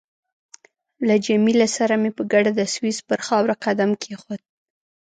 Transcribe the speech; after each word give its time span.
له 1.07 1.15
جميله 1.25 1.67
سره 1.77 1.93
مې 2.01 2.11
په 2.17 2.23
ګډه 2.31 2.51
د 2.55 2.61
سویس 2.73 2.97
پر 3.07 3.19
خاوره 3.27 3.55
قدم 3.65 3.91
کېښود. 4.01 4.41